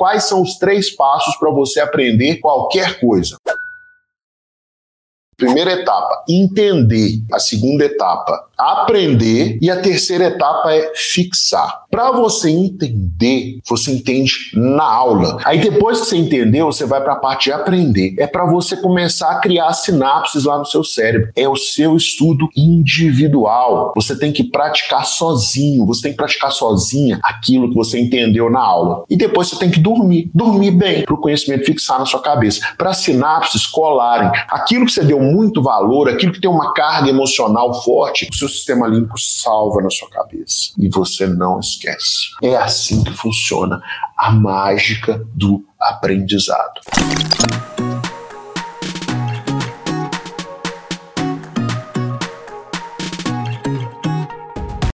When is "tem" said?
24.16-24.32, 26.02-26.10, 29.56-29.70, 36.40-36.50